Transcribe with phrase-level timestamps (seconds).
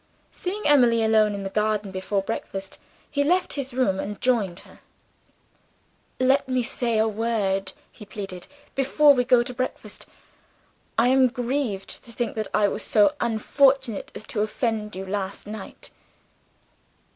[0.31, 2.79] Seeing Emily alone in the garden before breakfast,
[3.11, 4.79] he left his room and joined her.
[6.19, 10.07] "Let me say one word," he pleaded, "before we go to breakfast.
[10.97, 15.45] I am grieved to think that I was so unfortunate as to offend you, last
[15.45, 15.91] night."